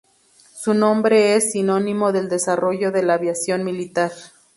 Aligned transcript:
Su 0.55 0.73
nombre 0.73 1.35
es 1.35 1.51
"sinónimo 1.51 2.11
del 2.11 2.27
desarrollo 2.27 2.91
de 2.91 3.03
la 3.03 3.13
aviación 3.13 3.63
militar". 3.63 4.11